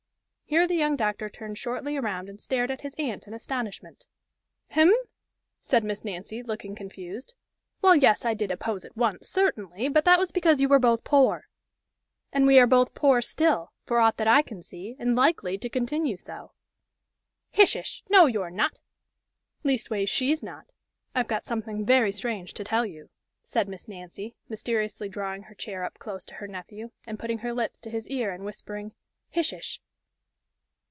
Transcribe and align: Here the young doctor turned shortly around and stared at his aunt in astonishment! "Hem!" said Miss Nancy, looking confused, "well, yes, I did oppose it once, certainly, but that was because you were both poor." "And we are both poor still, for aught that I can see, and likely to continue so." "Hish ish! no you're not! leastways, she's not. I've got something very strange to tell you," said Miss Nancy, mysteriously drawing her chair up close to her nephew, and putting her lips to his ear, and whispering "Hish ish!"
Here 0.51 0.67
the 0.67 0.75
young 0.75 0.97
doctor 0.97 1.29
turned 1.29 1.57
shortly 1.57 1.95
around 1.95 2.27
and 2.27 2.37
stared 2.37 2.71
at 2.71 2.81
his 2.81 2.93
aunt 2.95 3.25
in 3.25 3.33
astonishment! 3.33 4.05
"Hem!" 4.67 4.93
said 5.61 5.81
Miss 5.81 6.03
Nancy, 6.03 6.43
looking 6.43 6.75
confused, 6.75 7.35
"well, 7.81 7.95
yes, 7.95 8.25
I 8.25 8.33
did 8.33 8.51
oppose 8.51 8.83
it 8.83 8.97
once, 8.97 9.29
certainly, 9.29 9.87
but 9.87 10.03
that 10.03 10.19
was 10.19 10.33
because 10.33 10.59
you 10.59 10.67
were 10.67 10.77
both 10.77 11.05
poor." 11.05 11.47
"And 12.33 12.45
we 12.45 12.59
are 12.59 12.67
both 12.67 12.93
poor 12.93 13.21
still, 13.21 13.71
for 13.85 14.01
aught 14.01 14.17
that 14.17 14.27
I 14.27 14.41
can 14.41 14.61
see, 14.61 14.97
and 14.99 15.15
likely 15.15 15.57
to 15.57 15.69
continue 15.69 16.17
so." 16.17 16.51
"Hish 17.51 17.77
ish! 17.77 18.03
no 18.09 18.25
you're 18.25 18.51
not! 18.51 18.77
leastways, 19.63 20.09
she's 20.09 20.43
not. 20.43 20.65
I've 21.15 21.29
got 21.29 21.45
something 21.45 21.85
very 21.85 22.11
strange 22.11 22.53
to 22.55 22.65
tell 22.65 22.85
you," 22.85 23.09
said 23.41 23.69
Miss 23.69 23.87
Nancy, 23.87 24.35
mysteriously 24.49 25.07
drawing 25.07 25.43
her 25.43 25.55
chair 25.55 25.85
up 25.85 25.97
close 25.97 26.25
to 26.25 26.35
her 26.35 26.47
nephew, 26.49 26.91
and 27.07 27.17
putting 27.17 27.37
her 27.37 27.53
lips 27.53 27.79
to 27.79 27.89
his 27.89 28.05
ear, 28.09 28.31
and 28.33 28.43
whispering 28.43 28.91
"Hish 29.29 29.53
ish!" 29.53 29.79